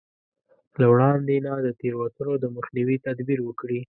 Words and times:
له 0.79 0.85
وړاندې 0.93 1.35
نه 1.45 1.51
د 1.65 1.67
تېروتنو 1.79 2.33
د 2.39 2.45
مخنيوي 2.55 2.97
تدبير 3.05 3.39
وکړي. 3.43 3.79